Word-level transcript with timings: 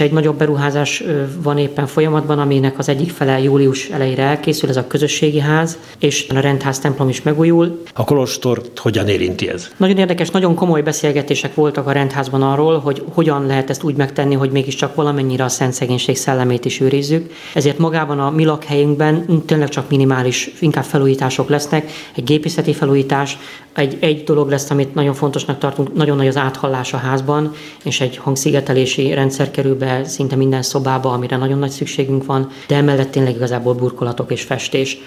Egy 0.00 0.12
nagyobb 0.12 0.36
beruházás 0.36 1.02
van 1.42 1.58
éppen 1.58 1.86
folyamatban, 1.86 2.38
aminek 2.38 2.78
az 2.78 2.88
egyik 2.88 3.10
fele 3.10 3.40
július 3.40 3.88
elejére 3.88 4.22
elkészül, 4.22 4.68
ez 4.68 4.76
a 4.76 4.86
közösségi 4.86 5.38
ház, 5.38 5.78
és 5.98 6.26
a 6.34 6.40
rendház 6.40 6.78
templom 6.78 7.08
is 7.08 7.22
megújul. 7.22 7.82
A 7.94 8.04
kolostort 8.04 8.78
hogyan 8.78 9.08
érinti 9.08 9.48
ez? 9.48 9.70
Nagyon 9.76 9.96
érdekes, 9.96 10.30
nagyon 10.30 10.54
komoly 10.54 10.82
beszélgetések 10.82 11.54
voltak 11.54 11.86
a 11.86 11.92
rendházban 11.92 12.42
arról, 12.42 12.78
hogy 12.78 13.04
hogyan 13.12 13.46
lehet 13.46 13.70
ezt 13.70 13.82
úgy 13.82 13.96
megtenni, 13.96 14.34
hogy 14.34 14.50
mégiscsak 14.50 14.94
valamennyire 14.94 15.44
a 15.44 15.48
szent 15.48 15.72
szegénység 15.72 16.16
szellemét 16.16 16.64
is 16.64 16.80
őrizzük. 16.80 17.32
Ezért 17.54 17.78
magában 17.78 18.20
a 18.20 18.30
mi 18.30 18.44
lakhelyünkben 18.44 19.42
tényleg 19.46 19.68
csak 19.68 19.90
minimális, 19.90 20.50
inkább 20.60 20.84
felújítások 20.84 21.48
lesznek, 21.48 21.90
egy 22.14 22.24
gépészeti 22.24 22.72
felújítás, 22.72 23.38
egy, 23.72 23.96
egy 24.00 24.24
dolog 24.24 24.48
lesz, 24.48 24.70
amit 24.70 24.94
nagyon 24.94 25.14
fontosnak 25.14 25.58
tartunk, 25.58 25.94
nagyon 25.94 26.16
nagy 26.16 26.26
az 26.26 26.36
áthallás 26.36 26.92
a 26.92 26.96
házban, 26.96 27.54
és 27.84 28.00
egy 28.00 28.16
hangszigetelési 28.16 29.14
rendszer 29.14 29.50
kerül 29.50 29.76
be 29.76 30.04
szinte 30.04 30.36
minden 30.36 30.62
szobába, 30.62 31.12
amire 31.12 31.36
nagyon 31.36 31.58
nagy 31.58 31.70
szükségünk 31.70 32.24
van, 32.24 32.50
de 32.68 32.76
emellett 32.76 33.10
tényleg 33.10 33.34
igazából 33.34 33.74
burkolatok 33.74 34.32
és 34.32 34.42
festés. 34.42 34.98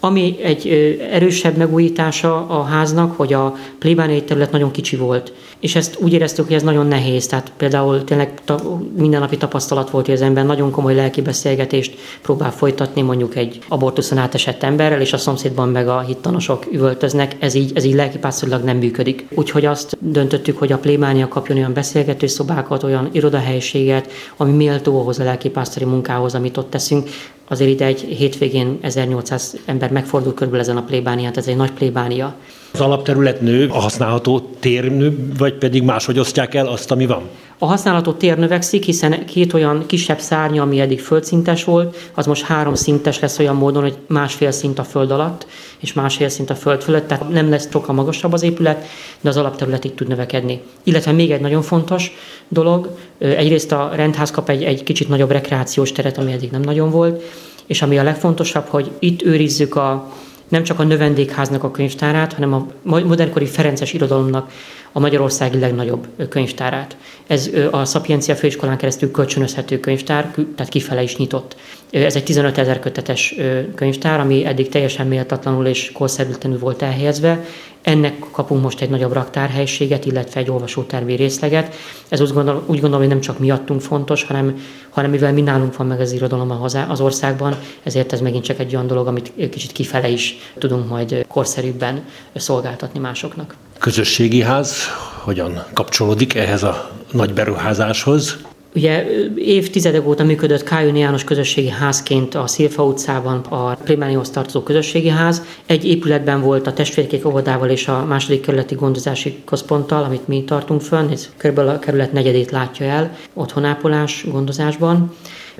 Ami 0.00 0.36
egy 0.42 0.68
erősebb 1.10 1.56
megújítása 1.56 2.46
a 2.48 2.62
háznak, 2.62 3.16
hogy 3.16 3.32
a 3.32 3.56
plébániai 3.78 4.22
terület 4.22 4.52
nagyon 4.52 4.70
kicsi 4.70 4.96
volt. 4.96 5.32
És 5.60 5.76
ezt 5.76 5.98
úgy 6.00 6.12
éreztük, 6.12 6.46
hogy 6.46 6.54
ez 6.54 6.62
nagyon 6.62 6.86
nehéz. 6.86 7.26
Tehát 7.26 7.52
például 7.56 8.04
tényleg 8.04 8.40
ta, 8.44 8.80
mindennapi 8.96 9.36
tapasztalat 9.36 9.90
volt, 9.90 10.06
hogy 10.06 10.14
az 10.14 10.22
ember 10.22 10.46
nagyon 10.46 10.70
komoly 10.70 10.94
lelki 10.94 11.20
beszélgetést 11.20 11.94
próbál 12.22 12.52
folytatni 12.52 13.02
mondjuk 13.02 13.36
egy 13.36 13.58
abortuszon 13.68 14.18
átesett 14.18 14.62
emberrel, 14.62 15.00
és 15.00 15.12
a 15.12 15.18
szomszédban 15.18 15.68
meg 15.68 15.88
a 15.88 16.00
hittanosok 16.00 16.66
üvöltöznek. 16.72 17.36
Ez 17.38 17.54
így, 17.54 17.72
ez 17.74 17.84
így 17.84 17.94
lelkipásztorilag 17.94 18.64
nem 18.64 18.76
működik. 18.76 19.26
Úgyhogy 19.34 19.64
azt 19.64 19.96
döntöttük, 20.00 20.58
hogy 20.58 20.72
a 20.72 20.78
plébánia 20.78 21.28
kapjon 21.28 21.58
olyan 21.58 21.72
beszélgető 21.72 22.26
szobákat, 22.26 22.82
olyan 22.82 23.08
irodahelyiséget, 23.12 24.10
ami 24.36 24.52
méltó 24.52 25.00
ahhoz 25.00 25.18
a 25.18 25.24
lelkipásztori 25.24 25.84
munkához, 25.84 26.34
amit 26.34 26.56
ott 26.56 26.70
teszünk 26.70 27.08
azért 27.50 27.70
ide 27.70 27.84
egy 27.84 28.00
hétvégén 28.00 28.78
1800 28.80 29.56
ember 29.64 29.90
megfordul 29.90 30.34
körülbelül 30.34 30.64
ezen 30.64 30.76
a 30.76 30.84
plébániát, 30.84 31.36
ez 31.36 31.46
egy 31.46 31.56
nagy 31.56 31.72
plébánia. 31.72 32.34
Az 32.72 32.80
alapterület 32.80 33.40
nő, 33.40 33.68
a 33.68 33.78
használható 33.78 34.40
tér 34.60 34.92
nő, 34.92 35.34
vagy 35.38 35.54
pedig 35.54 35.82
máshogy 35.82 36.18
osztják 36.18 36.54
el 36.54 36.66
azt, 36.66 36.90
ami 36.90 37.06
van? 37.06 37.22
A 37.58 37.66
használható 37.66 38.12
tér 38.12 38.38
növekszik, 38.38 38.84
hiszen 38.84 39.26
két 39.26 39.54
olyan 39.54 39.86
kisebb 39.86 40.18
szárnya, 40.18 40.62
ami 40.62 40.80
eddig 40.80 41.00
földszintes 41.00 41.64
volt, 41.64 41.96
az 42.14 42.26
most 42.26 42.44
három 42.44 42.74
szintes 42.74 43.20
lesz 43.20 43.38
olyan 43.38 43.56
módon, 43.56 43.82
hogy 43.82 43.96
másfél 44.06 44.50
szint 44.50 44.78
a 44.78 44.84
föld 44.84 45.10
alatt, 45.10 45.46
és 45.78 45.92
másfél 45.92 46.28
szint 46.28 46.50
a 46.50 46.54
föld 46.54 46.82
fölött, 46.82 47.08
tehát 47.08 47.28
nem 47.28 47.50
lesz 47.50 47.68
sokkal 47.70 47.94
magasabb 47.94 48.32
az 48.32 48.42
épület, 48.42 48.86
de 49.20 49.28
az 49.28 49.36
alapterület 49.36 49.84
itt 49.84 49.96
tud 49.96 50.08
növekedni. 50.08 50.60
Illetve 50.82 51.12
még 51.12 51.30
egy 51.30 51.40
nagyon 51.40 51.62
fontos 51.62 52.12
dolog, 52.48 52.96
egyrészt 53.18 53.72
a 53.72 53.90
rendház 53.94 54.30
kap 54.30 54.48
egy, 54.48 54.62
egy 54.62 54.82
kicsit 54.82 55.08
nagyobb 55.08 55.30
rekreációs 55.30 55.92
teret, 55.92 56.18
ami 56.18 56.32
eddig 56.32 56.50
nem 56.50 56.60
nagyon 56.60 56.90
volt, 56.90 57.22
és 57.66 57.82
ami 57.82 57.98
a 57.98 58.02
legfontosabb, 58.02 58.66
hogy 58.66 58.90
itt 58.98 59.22
őrizzük 59.22 59.76
a, 59.76 60.12
nem 60.50 60.62
csak 60.62 60.78
a 60.78 60.84
növendékháznak 60.84 61.64
a 61.64 61.70
könyvtárát, 61.70 62.32
hanem 62.32 62.52
a 62.52 62.66
modernkori 62.82 63.46
Ferences 63.46 63.92
irodalomnak 63.92 64.52
a 64.92 65.00
Magyarországi 65.00 65.58
legnagyobb 65.58 66.06
könyvtárát. 66.28 66.96
Ez 67.26 67.50
a 67.70 67.84
Szapiencia 67.84 68.34
Főiskolán 68.34 68.76
keresztül 68.76 69.10
kölcsönözhető 69.10 69.80
könyvtár, 69.80 70.30
tehát 70.56 70.68
kifele 70.68 71.02
is 71.02 71.16
nyitott. 71.16 71.56
Ez 71.90 72.16
egy 72.16 72.24
15 72.24 72.58
ezer 72.58 72.78
kötetes 72.78 73.34
könyvtár, 73.74 74.20
ami 74.20 74.46
eddig 74.46 74.68
teljesen 74.68 75.06
méltatlanul 75.06 75.66
és 75.66 75.92
korszerűtlenül 75.92 76.58
volt 76.58 76.82
elhelyezve. 76.82 77.44
Ennek 77.82 78.18
kapunk 78.30 78.62
most 78.62 78.80
egy 78.80 78.90
nagyobb 78.90 79.12
raktárhelységet, 79.12 80.04
illetve 80.04 80.40
egy 80.40 80.50
olvasótermi 80.50 81.14
részleget. 81.14 81.74
Ez 82.08 82.20
úgy 82.20 82.32
gondolom, 82.32 82.62
úgy 82.66 82.80
gondolom, 82.80 82.98
hogy 82.98 83.08
nem 83.08 83.20
csak 83.20 83.38
miattunk 83.38 83.80
fontos, 83.80 84.24
hanem, 84.24 84.60
hanem 84.90 85.10
mivel 85.10 85.32
mi 85.32 85.40
nálunk 85.40 85.76
van 85.76 85.86
meg 85.86 86.00
az 86.00 86.12
irodalom 86.12 86.50
az 86.88 87.00
országban, 87.00 87.56
ezért 87.82 88.12
ez 88.12 88.20
megint 88.20 88.44
csak 88.44 88.58
egy 88.58 88.74
olyan 88.74 88.86
dolog, 88.86 89.06
amit 89.06 89.32
kicsit 89.50 89.72
kifele 89.72 90.08
is 90.08 90.36
tudunk 90.58 90.88
majd 90.88 91.24
korszerűbben 91.28 92.04
szolgáltatni 92.34 93.00
másoknak. 93.00 93.54
Közösségi 93.80 94.40
ház 94.40 94.86
hogyan 95.22 95.64
kapcsolódik 95.72 96.34
ehhez 96.34 96.62
a 96.62 96.90
nagy 97.12 97.32
beruházáshoz? 97.32 98.36
Ugye 98.74 99.06
évtizedek 99.36 100.06
óta 100.06 100.24
működött 100.24 100.62
Kájön 100.62 100.96
János 100.96 101.24
közösségi 101.24 101.68
házként 101.68 102.34
a 102.34 102.46
Szilfa 102.46 102.84
utcában 102.84 103.38
a 103.38 103.74
Primánihoz 103.74 104.30
tartozó 104.30 104.62
közösségi 104.62 105.08
ház. 105.08 105.42
Egy 105.66 105.84
épületben 105.84 106.40
volt 106.40 106.66
a 106.66 106.72
testvérkék 106.72 107.26
óvodával 107.26 107.68
és 107.68 107.88
a 107.88 108.04
második 108.04 108.40
kerületi 108.40 108.74
gondozási 108.74 109.42
központtal, 109.44 110.04
amit 110.04 110.28
mi 110.28 110.44
tartunk 110.44 110.80
fönn, 110.80 111.10
ez 111.10 111.28
kb. 111.36 111.58
a 111.58 111.78
kerület 111.78 112.12
negyedét 112.12 112.50
látja 112.50 112.86
el 112.86 113.16
otthonápolás 113.34 114.24
gondozásban. 114.30 115.12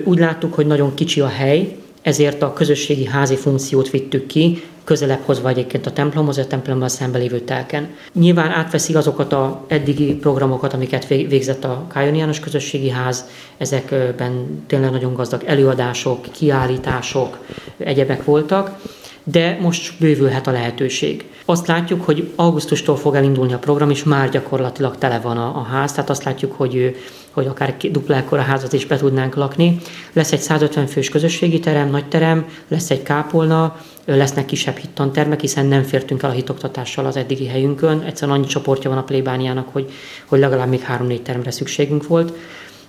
Úgy 0.03 0.19
láttuk, 0.19 0.53
hogy 0.53 0.65
nagyon 0.65 0.93
kicsi 0.93 1.19
a 1.21 1.27
hely, 1.27 1.75
ezért 2.01 2.41
a 2.41 2.53
közösségi 2.53 3.05
házi 3.05 3.35
funkciót 3.35 3.89
vittük 3.89 4.27
ki, 4.27 4.63
közelebb 4.83 5.21
hozva 5.25 5.49
egyébként 5.49 5.85
a 5.85 5.91
templomhoz, 5.91 6.37
a 6.37 6.47
templommal 6.47 6.87
szembe 6.87 7.17
lévő 7.17 7.39
telken. 7.39 7.87
Nyilván 8.13 8.51
átveszi 8.51 8.93
azokat 8.93 9.33
a 9.33 9.65
eddigi 9.67 10.15
programokat, 10.15 10.73
amiket 10.73 11.07
végzett 11.07 11.63
a 11.63 11.85
Kájon 11.93 12.15
János 12.15 12.39
Közösségi 12.39 12.89
Ház, 12.89 13.25
ezekben 13.57 14.63
tényleg 14.67 14.91
nagyon 14.91 15.13
gazdag 15.13 15.43
előadások, 15.45 16.31
kiállítások, 16.31 17.37
egyebek 17.77 18.23
voltak, 18.23 18.79
de 19.23 19.57
most 19.61 19.93
bővülhet 19.99 20.47
a 20.47 20.51
lehetőség. 20.51 21.25
Azt 21.45 21.67
látjuk, 21.67 22.05
hogy 22.05 22.31
augusztustól 22.35 22.97
fog 22.97 23.15
elindulni 23.15 23.53
a 23.53 23.57
program, 23.57 23.89
és 23.89 24.03
már 24.03 24.29
gyakorlatilag 24.29 24.97
tele 24.97 25.19
van 25.19 25.37
a, 25.37 25.57
a 25.57 25.67
ház, 25.71 25.91
tehát 25.91 26.09
azt 26.09 26.23
látjuk, 26.23 26.51
hogy, 26.51 26.95
hogy 27.31 27.47
akár 27.47 27.77
dupla 27.91 28.15
ekkora 28.15 28.41
házat 28.41 28.73
is 28.73 28.85
be 28.85 28.97
tudnánk 28.97 29.35
lakni. 29.35 29.77
Lesz 30.13 30.31
egy 30.31 30.39
150 30.39 30.87
fős 30.87 31.09
közösségi 31.09 31.59
terem, 31.59 31.89
nagy 31.89 32.07
terem, 32.07 32.45
lesz 32.67 32.89
egy 32.89 33.03
kápolna, 33.03 33.77
lesznek 34.05 34.45
kisebb 34.45 34.77
hittantermek, 34.77 35.39
hiszen 35.39 35.65
nem 35.65 35.83
fértünk 35.83 36.23
el 36.23 36.29
a 36.29 36.33
hitoktatással 36.33 37.05
az 37.05 37.15
eddigi 37.15 37.47
helyünkön. 37.47 38.01
Egyszerűen 38.01 38.37
annyi 38.37 38.47
csoportja 38.47 38.89
van 38.89 38.99
a 38.99 39.03
plébániának, 39.03 39.67
hogy, 39.71 39.91
hogy 40.25 40.39
legalább 40.39 40.69
még 40.69 40.81
három-négy 40.81 41.21
teremre 41.21 41.51
szükségünk 41.51 42.07
volt 42.07 42.33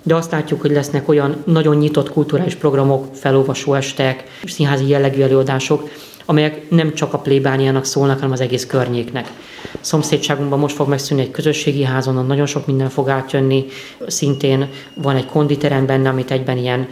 de 0.03 0.15
azt 0.15 0.31
látjuk, 0.31 0.61
hogy 0.61 0.71
lesznek 0.71 1.09
olyan 1.09 1.43
nagyon 1.47 1.77
nyitott 1.77 2.11
kulturális 2.11 2.55
programok, 2.55 3.07
felolvasó 3.15 3.75
estek, 3.75 4.25
színházi 4.45 4.89
jellegű 4.89 5.23
előadások, 5.23 5.91
amelyek 6.25 6.71
nem 6.71 6.95
csak 6.95 7.13
a 7.13 7.19
plébániának 7.19 7.85
szólnak, 7.85 8.17
hanem 8.17 8.33
az 8.33 8.41
egész 8.41 8.67
környéknek. 8.67 9.31
Szomszédságunkban 9.81 10.59
most 10.59 10.75
fog 10.75 10.89
megszűnni 10.89 11.23
egy 11.23 11.31
közösségi 11.31 11.83
házon, 11.83 12.15
ahol 12.15 12.27
nagyon 12.27 12.47
sok 12.47 12.67
minden 12.67 12.89
fog 12.89 13.09
átjönni. 13.09 13.65
Szintén 14.07 14.69
van 14.95 15.17
egy 15.17 15.27
konditerem 15.27 15.87
benne, 15.87 16.09
amit 16.09 16.31
egyben 16.31 16.59
ilyen 16.59 16.89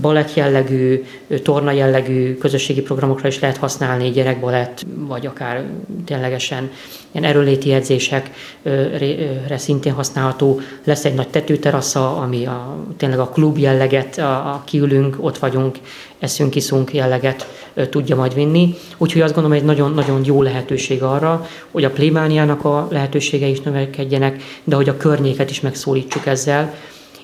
balett 0.00 0.34
jellegű, 0.34 1.04
torna 1.42 1.70
jellegű 1.70 2.34
közösségi 2.34 2.80
programokra 2.80 3.28
is 3.28 3.40
lehet 3.40 3.56
használni, 3.56 4.10
gyerekbalett, 4.10 4.86
vagy 4.96 5.26
akár 5.26 5.64
ténylegesen 6.04 6.70
ilyen 7.12 7.30
erőléti 7.30 7.72
edzésekre 7.72 9.56
szintén 9.56 9.92
használható. 9.92 10.60
Lesz 10.84 11.04
egy 11.04 11.14
nagy 11.14 11.28
tetőterasza, 11.28 12.16
ami 12.16 12.46
a, 12.46 12.76
tényleg 12.96 13.18
a 13.18 13.28
klub 13.28 13.58
jelleget, 13.58 14.18
a, 14.18 14.32
a 14.32 14.62
kiülünk, 14.64 15.16
ott 15.20 15.38
vagyunk, 15.38 15.78
eszünk, 16.26 16.54
iszunk 16.54 16.94
jelleget 16.94 17.46
tudja 17.90 18.16
majd 18.16 18.34
vinni. 18.34 18.74
Úgyhogy 18.96 19.22
azt 19.22 19.34
gondolom, 19.34 19.58
hogy 19.58 19.68
egy 19.68 19.76
nagyon-nagyon 19.76 20.20
jó 20.24 20.42
lehetőség 20.42 21.02
arra, 21.02 21.46
hogy 21.70 21.84
a 21.84 21.90
plébániának 21.90 22.64
a 22.64 22.88
lehetőségei 22.90 23.50
is 23.50 23.60
növekedjenek, 23.60 24.42
de 24.64 24.76
hogy 24.76 24.88
a 24.88 24.96
környéket 24.96 25.50
is 25.50 25.60
megszólítsuk 25.60 26.26
ezzel. 26.26 26.74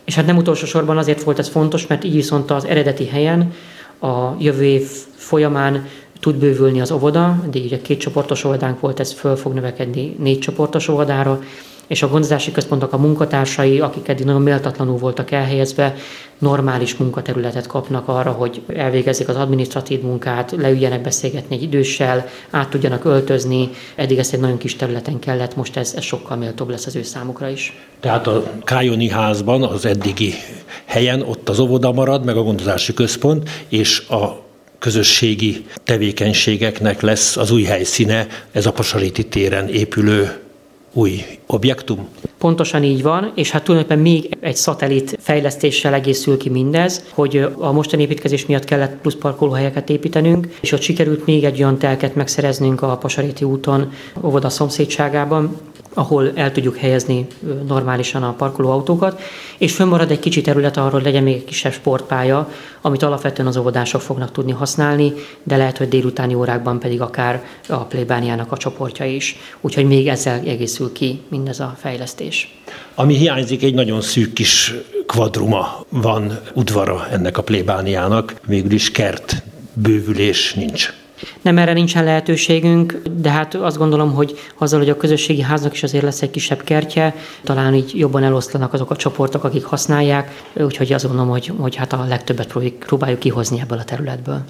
És 0.04 0.14
hát 0.14 0.26
nem 0.26 0.36
utolsó 0.36 0.66
sorban 0.66 0.98
azért 0.98 1.22
volt 1.22 1.38
ez 1.38 1.48
fontos, 1.48 1.86
mert 1.86 2.04
így 2.04 2.14
viszont 2.14 2.50
az 2.50 2.64
eredeti 2.64 3.06
helyen 3.06 3.52
a 4.00 4.36
jövő 4.38 4.64
év 4.64 4.88
folyamán 5.16 5.86
tud 6.20 6.34
bővülni 6.34 6.80
az 6.80 6.90
óvoda, 6.90 7.44
de 7.50 7.58
ugye 7.58 7.82
két 7.82 8.00
csoportos 8.00 8.44
óvodánk 8.44 8.80
volt, 8.80 9.00
ez 9.00 9.12
föl 9.12 9.36
fog 9.36 9.52
növekedni 9.54 10.16
négy 10.18 10.38
csoportos 10.38 10.88
óvodára, 10.88 11.42
és 11.92 12.02
a 12.02 12.08
gondozási 12.08 12.52
központok 12.52 12.92
a 12.92 12.98
munkatársai, 12.98 13.80
akik 13.80 14.08
eddig 14.08 14.24
nagyon 14.24 14.42
méltatlanul 14.42 14.98
voltak 14.98 15.30
elhelyezve, 15.30 15.94
normális 16.38 16.96
munkaterületet 16.96 17.66
kapnak 17.66 18.08
arra, 18.08 18.30
hogy 18.30 18.62
elvégezzék 18.76 19.28
az 19.28 19.36
administratív 19.36 20.00
munkát, 20.02 20.54
leüljenek 20.58 21.02
beszélgetni 21.02 21.56
egy 21.56 21.62
időssel, 21.62 22.28
át 22.50 22.68
tudjanak 22.68 23.04
öltözni. 23.04 23.70
Eddig 23.94 24.18
ezt 24.18 24.32
egy 24.32 24.40
nagyon 24.40 24.58
kis 24.58 24.76
területen 24.76 25.18
kellett, 25.18 25.56
most 25.56 25.76
ez, 25.76 25.94
ez 25.96 26.02
sokkal 26.02 26.36
méltóbb 26.36 26.70
lesz 26.70 26.86
az 26.86 26.96
ő 26.96 27.02
számukra 27.02 27.48
is. 27.48 27.86
Tehát 28.00 28.26
a 28.26 28.44
Kájoni 28.64 29.08
házban, 29.08 29.62
az 29.62 29.84
eddigi 29.84 30.34
helyen, 30.84 31.22
ott 31.22 31.48
az 31.48 31.58
óvoda 31.58 31.92
marad, 31.92 32.24
meg 32.24 32.36
a 32.36 32.42
gondozási 32.42 32.94
központ, 32.94 33.50
és 33.68 34.08
a 34.08 34.42
közösségi 34.78 35.64
tevékenységeknek 35.84 37.00
lesz 37.00 37.36
az 37.36 37.50
új 37.50 37.62
helyszíne, 37.62 38.26
ez 38.52 38.66
a 38.66 38.72
Pasaréti 38.72 39.26
téren 39.26 39.68
épülő 39.68 40.41
új 40.92 41.24
objektum? 41.46 42.08
Pontosan 42.38 42.82
így 42.82 43.02
van, 43.02 43.32
és 43.34 43.50
hát 43.50 43.64
tulajdonképpen 43.64 44.02
még 44.02 44.36
egy 44.40 44.56
szatellit 44.56 45.18
fejlesztéssel 45.20 45.94
egészül 45.94 46.36
ki 46.36 46.48
mindez, 46.48 47.04
hogy 47.10 47.48
a 47.58 47.72
mostani 47.72 48.02
építkezés 48.02 48.46
miatt 48.46 48.64
kellett 48.64 49.00
plusz 49.00 49.14
parkolóhelyeket 49.14 49.90
építenünk, 49.90 50.48
és 50.60 50.72
ott 50.72 50.80
sikerült 50.80 51.26
még 51.26 51.44
egy 51.44 51.62
olyan 51.62 51.78
telket 51.78 52.14
megszereznünk 52.14 52.82
a 52.82 52.96
Pasaréti 52.96 53.44
úton, 53.44 53.92
óvoda 54.22 54.48
szomszédságában, 54.48 55.56
ahol 55.94 56.32
el 56.34 56.52
tudjuk 56.52 56.76
helyezni 56.76 57.26
normálisan 57.66 58.22
a 58.22 58.32
parkolóautókat, 58.32 59.20
és 59.58 59.72
fönnmarad 59.72 60.10
egy 60.10 60.18
kicsi 60.18 60.40
terület 60.40 60.76
arról, 60.76 60.90
hogy 60.90 61.02
legyen 61.02 61.22
még 61.22 61.34
egy 61.34 61.44
kisebb 61.44 61.72
sportpálya, 61.72 62.48
amit 62.80 63.02
alapvetően 63.02 63.48
az 63.48 63.56
óvodások 63.56 64.00
fognak 64.00 64.32
tudni 64.32 64.52
használni, 64.52 65.12
de 65.42 65.56
lehet, 65.56 65.78
hogy 65.78 65.88
délutáni 65.88 66.34
órákban 66.34 66.78
pedig 66.78 67.00
akár 67.00 67.44
a 67.68 67.76
plébániának 67.76 68.52
a 68.52 68.56
csoportja 68.56 69.06
is. 69.06 69.36
Úgyhogy 69.60 69.86
még 69.86 70.08
ezzel 70.08 70.40
egészül 70.46 70.92
ki 70.92 71.20
mindez 71.28 71.60
a 71.60 71.76
fejlesztés. 71.80 72.60
Ami 72.94 73.16
hiányzik, 73.16 73.62
egy 73.62 73.74
nagyon 73.74 74.00
szűk 74.00 74.32
kis 74.32 74.74
kvadruma 75.06 75.84
van 75.88 76.38
udvara 76.54 77.06
ennek 77.10 77.38
a 77.38 77.42
plébániának, 77.42 78.34
végül 78.46 78.72
is 78.72 78.90
kert 78.90 79.42
bővülés 79.74 80.54
nincs. 80.54 81.01
Nem 81.42 81.58
erre 81.58 81.72
nincsen 81.72 82.04
lehetőségünk, 82.04 83.02
de 83.16 83.30
hát 83.30 83.54
azt 83.54 83.78
gondolom, 83.78 84.12
hogy 84.12 84.38
azzal, 84.58 84.78
hogy 84.78 84.88
a 84.88 84.96
közösségi 84.96 85.42
háznak 85.42 85.72
is 85.72 85.82
azért 85.82 86.04
lesz 86.04 86.22
egy 86.22 86.30
kisebb 86.30 86.62
kertje, 86.62 87.14
talán 87.42 87.74
így 87.74 87.92
jobban 87.94 88.22
eloszlanak 88.22 88.72
azok 88.72 88.90
a 88.90 88.96
csoportok, 88.96 89.44
akik 89.44 89.64
használják, 89.64 90.42
úgyhogy 90.54 90.92
azt 90.92 91.06
gondolom, 91.06 91.30
hogy, 91.30 91.52
hogy 91.58 91.74
hát 91.74 91.92
a 91.92 92.04
legtöbbet 92.08 92.52
próbáljuk 92.78 93.18
kihozni 93.18 93.60
ebből 93.60 93.78
a 93.78 93.84
területből. 93.84 94.44